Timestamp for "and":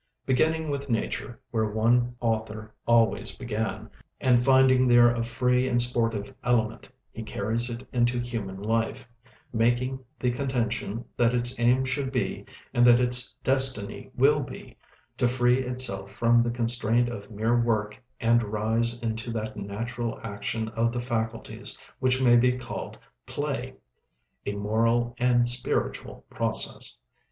4.19-4.43, 5.69-5.79, 12.73-12.83, 18.19-18.41, 25.19-25.47